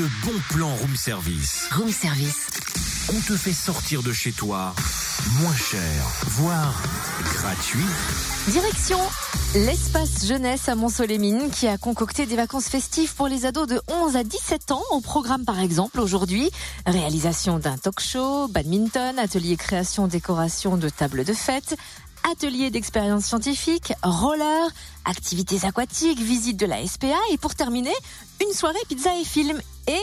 le 0.00 0.08
bon 0.24 0.38
plan 0.48 0.74
room 0.76 0.96
service. 0.96 1.68
Room 1.72 1.90
service. 1.90 2.46
On 3.10 3.20
te 3.20 3.36
fait 3.36 3.52
sortir 3.52 4.02
de 4.02 4.14
chez 4.14 4.32
toi 4.32 4.74
moins 5.42 5.54
cher, 5.54 6.06
voire 6.22 6.82
gratuit. 7.22 7.84
Direction 8.48 8.98
l'espace 9.54 10.24
jeunesse 10.24 10.70
à 10.70 10.74
Mont-Solémine 10.74 11.50
qui 11.50 11.66
a 11.66 11.76
concocté 11.76 12.24
des 12.24 12.36
vacances 12.36 12.68
festives 12.68 13.14
pour 13.14 13.28
les 13.28 13.44
ados 13.44 13.66
de 13.68 13.82
11 13.88 14.16
à 14.16 14.24
17 14.24 14.70
ans. 14.70 14.82
Au 14.92 15.02
programme 15.02 15.44
par 15.44 15.60
exemple 15.60 16.00
aujourd'hui, 16.00 16.50
réalisation 16.86 17.58
d'un 17.58 17.76
talk 17.76 18.00
show, 18.00 18.48
badminton, 18.48 19.18
atelier 19.18 19.56
création 19.56 20.06
décoration 20.06 20.78
de 20.78 20.88
tables 20.88 21.24
de 21.24 21.34
fête, 21.34 21.76
atelier 22.30 22.70
d'expérience 22.70 23.26
scientifique, 23.26 23.92
roller, 24.02 24.70
activités 25.04 25.66
aquatiques, 25.66 26.20
visite 26.20 26.58
de 26.58 26.66
la 26.66 26.86
SPA 26.86 27.18
et 27.32 27.36
pour 27.36 27.54
terminer, 27.54 27.94
une 28.42 28.54
soirée 28.54 28.78
pizza 28.88 29.10
et 29.18 29.24
film. 29.24 29.60
Et 29.90 29.98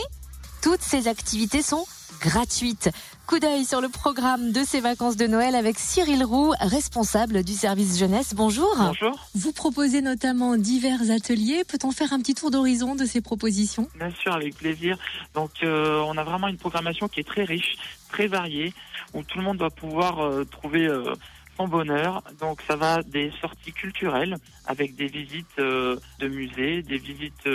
toutes 0.62 0.82
ces 0.82 1.08
activités 1.08 1.62
sont 1.62 1.86
gratuites. 2.20 2.90
Coup 3.26 3.38
d'œil 3.38 3.64
sur 3.64 3.80
le 3.80 3.88
programme 3.88 4.52
de 4.52 4.62
ces 4.62 4.80
vacances 4.80 5.16
de 5.16 5.26
Noël 5.26 5.54
avec 5.54 5.78
Cyril 5.78 6.24
Roux, 6.24 6.52
responsable 6.60 7.42
du 7.42 7.54
service 7.54 7.98
jeunesse. 7.98 8.34
Bonjour. 8.34 8.74
Bonjour. 8.76 9.18
Vous 9.34 9.52
proposez 9.52 10.02
notamment 10.02 10.58
divers 10.58 11.10
ateliers. 11.10 11.64
Peut-on 11.64 11.90
faire 11.90 12.12
un 12.12 12.18
petit 12.18 12.34
tour 12.34 12.50
d'horizon 12.50 12.96
de 12.96 13.06
ces 13.06 13.22
propositions? 13.22 13.88
Bien 13.98 14.10
sûr, 14.10 14.34
avec 14.34 14.56
plaisir. 14.56 14.98
Donc, 15.34 15.52
euh, 15.62 16.04
on 16.06 16.18
a 16.18 16.24
vraiment 16.24 16.48
une 16.48 16.58
programmation 16.58 17.08
qui 17.08 17.20
est 17.20 17.26
très 17.26 17.44
riche, 17.44 17.76
très 18.10 18.26
variée, 18.26 18.74
où 19.14 19.22
tout 19.22 19.38
le 19.38 19.44
monde 19.44 19.58
va 19.58 19.70
pouvoir 19.70 20.20
euh, 20.20 20.44
trouver 20.44 20.86
euh, 20.86 21.14
son 21.58 21.68
bonheur. 21.68 22.22
Donc, 22.40 22.62
ça 22.66 22.76
va 22.76 23.02
des 23.02 23.30
sorties 23.42 23.72
culturelles 23.72 24.36
avec 24.64 24.94
des 24.94 25.08
visites 25.08 25.58
de 25.58 26.28
musées, 26.28 26.82
des 26.82 26.98
visites 26.98 27.46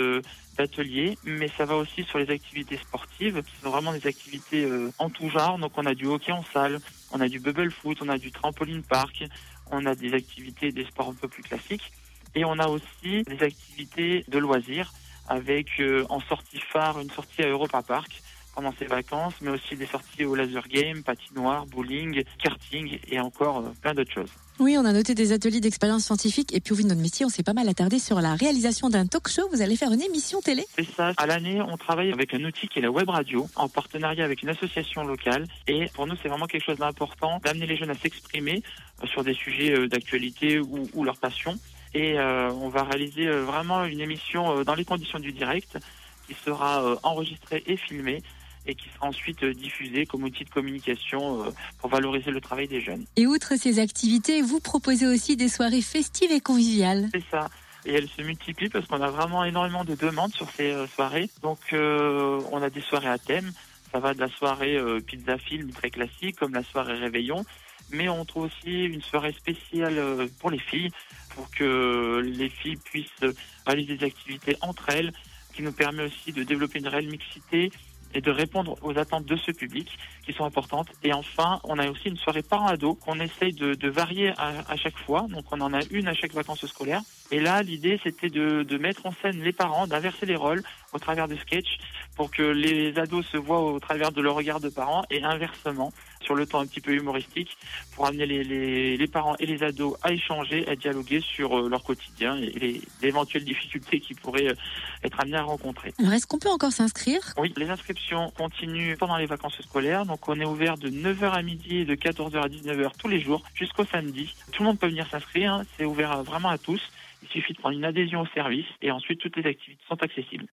d'ateliers, 0.56 1.18
mais 1.24 1.48
ça 1.56 1.64
va 1.64 1.76
aussi 1.76 2.04
sur 2.04 2.18
les 2.18 2.30
activités 2.30 2.76
sportives, 2.76 3.42
qui 3.42 3.52
sont 3.62 3.70
vraiment 3.70 3.92
des 3.92 4.06
activités 4.06 4.64
euh, 4.64 4.90
en 4.98 5.10
tout 5.10 5.28
genre. 5.28 5.58
Donc 5.58 5.72
on 5.76 5.86
a 5.86 5.94
du 5.94 6.06
hockey 6.06 6.32
en 6.32 6.44
salle, 6.52 6.78
on 7.12 7.20
a 7.20 7.28
du 7.28 7.40
bubble 7.40 7.70
foot, 7.70 7.98
on 8.00 8.08
a 8.08 8.18
du 8.18 8.30
trampoline 8.30 8.82
park, 8.82 9.24
on 9.70 9.84
a 9.86 9.94
des 9.94 10.14
activités, 10.14 10.72
des 10.72 10.84
sports 10.84 11.08
un 11.08 11.14
peu 11.14 11.28
plus 11.28 11.42
classiques, 11.42 11.92
et 12.34 12.44
on 12.44 12.58
a 12.58 12.68
aussi 12.68 13.22
des 13.24 13.42
activités 13.42 14.24
de 14.28 14.38
loisirs 14.38 14.92
avec 15.28 15.80
euh, 15.80 16.04
en 16.10 16.20
sortie 16.20 16.60
phare 16.60 17.00
une 17.00 17.10
sortie 17.10 17.42
à 17.42 17.48
Europa 17.48 17.82
Park 17.82 18.22
pendant 18.54 18.72
ses 18.78 18.86
vacances, 18.86 19.34
mais 19.40 19.50
aussi 19.50 19.76
des 19.76 19.86
sorties 19.86 20.24
au 20.24 20.34
laser 20.34 20.66
game, 20.68 21.02
patinoire, 21.02 21.66
bowling, 21.66 22.22
karting 22.42 22.98
et 23.08 23.20
encore 23.20 23.58
euh, 23.58 23.72
plein 23.82 23.94
d'autres 23.94 24.12
choses. 24.12 24.30
Oui, 24.60 24.76
on 24.78 24.84
a 24.84 24.92
noté 24.92 25.14
des 25.14 25.32
ateliers 25.32 25.60
d'expérience 25.60 26.04
scientifique 26.04 26.54
et 26.54 26.60
puis 26.60 26.72
au 26.72 26.76
vu 26.76 26.84
de 26.84 26.88
notre 26.88 27.00
métier, 27.00 27.26
on 27.26 27.28
s'est 27.28 27.42
pas 27.42 27.54
mal 27.54 27.68
attardé 27.68 27.98
sur 27.98 28.20
la 28.20 28.34
réalisation 28.34 28.88
d'un 28.88 29.06
talk 29.06 29.28
show. 29.28 29.48
Vous 29.50 29.62
allez 29.62 29.76
faire 29.76 29.90
une 29.90 30.02
émission 30.02 30.40
télé? 30.40 30.64
C'est 30.76 30.88
ça. 30.94 31.12
À 31.16 31.26
l'année, 31.26 31.60
on 31.60 31.76
travaille 31.76 32.12
avec 32.12 32.32
un 32.34 32.44
outil 32.44 32.68
qui 32.68 32.78
est 32.78 32.82
la 32.82 32.90
web 32.92 33.08
radio 33.08 33.48
en 33.56 33.68
partenariat 33.68 34.24
avec 34.24 34.42
une 34.42 34.50
association 34.50 35.02
locale 35.02 35.46
et 35.66 35.86
pour 35.94 36.06
nous, 36.06 36.14
c'est 36.22 36.28
vraiment 36.28 36.46
quelque 36.46 36.64
chose 36.64 36.78
d'important 36.78 37.40
d'amener 37.44 37.66
les 37.66 37.76
jeunes 37.76 37.90
à 37.90 37.94
s'exprimer 37.94 38.62
euh, 39.02 39.06
sur 39.08 39.24
des 39.24 39.34
sujets 39.34 39.72
euh, 39.72 39.88
d'actualité 39.88 40.60
ou, 40.60 40.88
ou 40.94 41.02
leur 41.02 41.16
passion. 41.16 41.58
Et 41.96 42.18
on 42.18 42.70
va 42.70 42.82
réaliser 42.82 43.28
vraiment 43.28 43.84
une 43.84 44.00
émission 44.00 44.64
dans 44.64 44.74
les 44.74 44.84
conditions 44.84 45.20
du 45.20 45.30
direct 45.30 45.78
qui 46.26 46.34
sera 46.44 46.96
enregistrée 47.04 47.62
et 47.68 47.76
filmée 47.76 48.20
et 48.66 48.74
qui 48.74 48.88
sera 48.90 49.06
ensuite 49.06 49.42
euh, 49.42 49.52
diffusée 49.52 50.06
comme 50.06 50.24
outil 50.24 50.44
de 50.44 50.50
communication 50.50 51.44
euh, 51.44 51.50
pour 51.78 51.90
valoriser 51.90 52.30
le 52.30 52.40
travail 52.40 52.68
des 52.68 52.80
jeunes. 52.80 53.04
Et 53.16 53.26
outre 53.26 53.56
ces 53.56 53.78
activités, 53.78 54.42
vous 54.42 54.60
proposez 54.60 55.06
aussi 55.06 55.36
des 55.36 55.48
soirées 55.48 55.82
festives 55.82 56.32
et 56.32 56.40
conviviales. 56.40 57.08
C'est 57.12 57.24
ça 57.30 57.48
et 57.86 57.92
elles 57.92 58.08
se 58.08 58.22
multiplient 58.22 58.70
parce 58.70 58.86
qu'on 58.86 59.02
a 59.02 59.10
vraiment 59.10 59.44
énormément 59.44 59.84
de 59.84 59.94
demandes 59.94 60.32
sur 60.32 60.48
ces 60.48 60.72
euh, 60.72 60.86
soirées. 60.86 61.28
Donc 61.42 61.58
on 61.72 62.62
a 62.62 62.70
des 62.70 62.80
soirées 62.80 63.10
à 63.10 63.18
thème, 63.18 63.52
ça 63.92 63.98
va 63.98 64.14
de 64.14 64.20
la 64.20 64.28
soirée 64.28 64.78
pizza 65.06 65.36
film 65.36 65.70
très 65.70 65.90
classique 65.90 66.36
comme 66.36 66.54
la 66.54 66.62
soirée 66.62 66.94
réveillon, 66.94 67.44
mais 67.90 68.08
on 68.08 68.24
trouve 68.24 68.44
aussi 68.44 68.84
une 68.84 69.02
soirée 69.02 69.32
spéciale 69.32 70.00
pour 70.40 70.50
les 70.50 70.58
filles 70.58 70.90
pour 71.34 71.50
que 71.50 72.22
les 72.24 72.48
filles 72.48 72.78
puissent 72.78 73.34
réaliser 73.66 73.98
des 73.98 74.06
activités 74.06 74.56
entre 74.62 74.88
elles 74.88 75.12
qui 75.54 75.62
nous 75.62 75.72
permet 75.72 76.04
aussi 76.04 76.32
de 76.32 76.42
développer 76.42 76.78
une 76.78 76.88
réelle 76.88 77.08
mixité 77.08 77.70
et 78.14 78.20
de 78.20 78.30
répondre 78.30 78.76
aux 78.82 78.98
attentes 78.98 79.26
de 79.26 79.36
ce 79.36 79.50
public 79.50 79.98
qui 80.24 80.32
sont 80.32 80.44
importantes. 80.44 80.88
Et 81.02 81.12
enfin, 81.12 81.60
on 81.64 81.78
a 81.78 81.88
aussi 81.88 82.08
une 82.08 82.16
soirée 82.16 82.42
parents-ados 82.42 82.96
qu'on 83.04 83.20
essaye 83.20 83.52
de, 83.52 83.74
de 83.74 83.88
varier 83.88 84.32
à, 84.38 84.76
chaque 84.76 84.96
fois. 84.98 85.26
Donc 85.28 85.44
on 85.50 85.60
en 85.60 85.72
a 85.74 85.80
une 85.90 86.08
à 86.08 86.14
chaque 86.14 86.32
vacances 86.32 86.64
scolaires. 86.66 87.02
Et 87.30 87.40
là, 87.40 87.62
l'idée, 87.62 88.00
c'était 88.02 88.28
de, 88.28 88.62
de, 88.62 88.78
mettre 88.78 89.06
en 89.06 89.12
scène 89.22 89.42
les 89.42 89.52
parents, 89.52 89.86
d'inverser 89.86 90.26
les 90.26 90.36
rôles 90.36 90.62
au 90.92 90.98
travers 90.98 91.26
de 91.26 91.36
sketchs 91.36 91.78
pour 92.16 92.30
que 92.30 92.42
les 92.42 92.96
ados 92.98 93.26
se 93.26 93.36
voient 93.36 93.60
au 93.60 93.80
travers 93.80 94.12
de 94.12 94.20
leur 94.20 94.34
regard 94.34 94.60
de 94.60 94.68
parents 94.68 95.04
et 95.10 95.22
inversement 95.24 95.92
sur 96.24 96.34
le 96.34 96.46
temps 96.46 96.60
un 96.60 96.66
petit 96.66 96.80
peu 96.80 96.92
humoristique 96.92 97.56
pour 97.94 98.06
amener 98.06 98.26
les, 98.26 98.42
les, 98.44 98.96
les 98.96 99.06
parents 99.06 99.36
et 99.38 99.46
les 99.46 99.62
ados 99.62 99.96
à 100.02 100.12
échanger, 100.12 100.66
à 100.68 100.74
dialoguer 100.74 101.20
sur 101.20 101.58
euh, 101.58 101.68
leur 101.68 101.84
quotidien 101.84 102.36
et 102.36 102.50
les, 102.50 102.82
éventuelles 103.02 103.44
difficultés 103.44 104.00
qu'ils 104.00 104.16
pourraient 104.16 104.48
euh, 104.48 105.04
être 105.04 105.20
amenés 105.20 105.36
à 105.36 105.42
rencontrer. 105.42 105.92
Alors, 105.98 106.12
est-ce 106.12 106.26
qu'on 106.26 106.38
peut 106.38 106.48
encore 106.48 106.72
s'inscrire? 106.72 107.20
Oui, 107.36 107.52
les 107.56 107.68
inscriptions 107.68 108.30
continuent 108.36 108.96
pendant 108.96 109.16
les 109.16 109.26
vacances 109.26 109.60
scolaires. 109.60 110.06
Donc, 110.06 110.28
on 110.28 110.40
est 110.40 110.44
ouvert 110.44 110.76
de 110.78 110.88
9h 110.88 111.30
à 111.30 111.42
midi 111.42 111.78
et 111.78 111.84
de 111.84 111.94
14h 111.94 112.36
à 112.36 112.48
19h 112.48 112.92
tous 112.98 113.08
les 113.08 113.20
jours 113.20 113.42
jusqu'au 113.54 113.84
samedi. 113.84 114.34
Tout 114.52 114.62
le 114.62 114.68
monde 114.68 114.78
peut 114.78 114.88
venir 114.88 115.08
s'inscrire. 115.08 115.54
Hein. 115.54 115.62
C'est 115.76 115.84
ouvert 115.84 116.22
vraiment 116.22 116.48
à 116.48 116.58
tous. 116.58 116.80
Il 117.22 117.28
suffit 117.28 117.52
de 117.52 117.58
prendre 117.58 117.76
une 117.76 117.84
adhésion 117.84 118.22
au 118.22 118.26
service 118.28 118.66
et 118.82 118.90
ensuite 118.90 119.20
toutes 119.20 119.36
les 119.36 119.46
activités 119.46 119.82
sont 119.88 120.02
accessibles. 120.02 120.46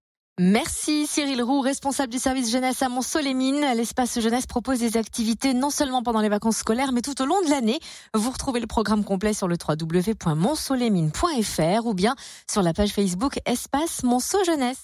Merci 0.44 1.06
Cyril 1.06 1.44
Roux, 1.44 1.62
responsable 1.62 2.12
du 2.12 2.18
service 2.18 2.52
jeunesse 2.52 2.82
à 2.82 2.90
Mont-Solémine. 2.90 3.64
L'espace 3.76 4.20
jeunesse 4.20 4.48
propose 4.48 4.80
des 4.80 4.98
activités 4.98 5.54
non 5.54 5.70
seulement 5.70 6.02
pendant 6.02 6.20
les 6.20 6.30
vacances 6.30 6.58
scolaires, 6.58 6.94
mais 6.94 7.04
tout 7.04 7.22
au 7.22 7.28
long 7.28 7.40
de 7.46 7.52
l'année. 7.52 7.78
Vous 8.16 8.32
retrouvez 8.32 8.60
le 8.60 8.66
programme 8.66 9.04
complet 9.04 9.36
sur 9.36 9.48
le 9.48 9.56
www.montsolémine.fr 9.56 11.86
ou 11.86 11.94
bien 11.94 12.16
sur 12.50 12.64
la 12.64 12.74
page 12.74 12.90
Facebook 12.90 13.40
Espace 13.46 14.02
Monceau 14.02 14.44
Jeunesse. 14.44 14.80